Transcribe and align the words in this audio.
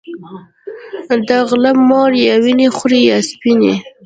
د 1.27 1.29
غله 1.47 1.71
مور 1.87 2.11
يا 2.25 2.35
وينې 2.43 2.67
خورې 2.75 2.99
يا 3.09 3.17
سپينې 3.29 3.73